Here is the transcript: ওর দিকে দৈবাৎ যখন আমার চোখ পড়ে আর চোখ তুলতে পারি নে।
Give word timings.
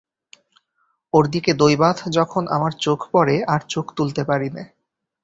ওর 1.13 1.25
দিকে 1.27 1.51
দৈবাৎ 1.53 1.97
যখন 2.09 2.43
আমার 2.47 2.71
চোখ 2.79 2.99
পড়ে 3.11 3.35
আর 3.47 3.61
চোখ 3.69 3.85
তুলতে 3.95 4.21
পারি 4.23 4.49
নে। 4.49 4.63